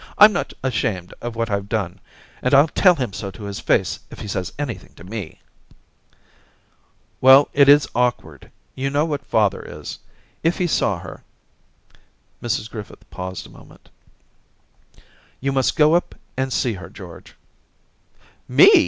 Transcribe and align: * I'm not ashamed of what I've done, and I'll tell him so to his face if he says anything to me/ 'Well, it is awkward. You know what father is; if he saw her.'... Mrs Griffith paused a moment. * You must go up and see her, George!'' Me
* 0.11 0.17
I'm 0.17 0.33
not 0.33 0.51
ashamed 0.63 1.13
of 1.21 1.35
what 1.35 1.51
I've 1.51 1.69
done, 1.69 1.99
and 2.41 2.55
I'll 2.55 2.69
tell 2.69 2.95
him 2.95 3.13
so 3.13 3.29
to 3.29 3.43
his 3.43 3.59
face 3.59 3.99
if 4.09 4.17
he 4.17 4.27
says 4.27 4.51
anything 4.57 4.95
to 4.95 5.03
me/ 5.03 5.39
'Well, 7.21 7.49
it 7.53 7.69
is 7.69 7.87
awkward. 7.93 8.49
You 8.73 8.89
know 8.89 9.05
what 9.05 9.23
father 9.23 9.61
is; 9.61 9.99
if 10.41 10.57
he 10.57 10.65
saw 10.65 10.97
her.'... 11.01 11.21
Mrs 12.41 12.67
Griffith 12.67 13.07
paused 13.11 13.45
a 13.45 13.51
moment. 13.51 13.89
* 14.65 15.39
You 15.39 15.51
must 15.51 15.75
go 15.75 15.93
up 15.93 16.15
and 16.35 16.51
see 16.51 16.73
her, 16.73 16.89
George!'' 16.89 17.35
Me 18.59 18.71